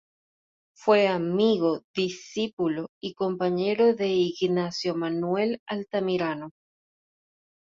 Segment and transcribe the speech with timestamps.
[0.75, 6.49] Fue amigo, discípulo y compañero de Ignacio Manuel Altamirano.